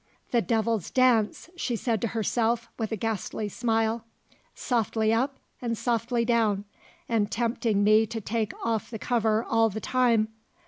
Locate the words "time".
9.79-10.29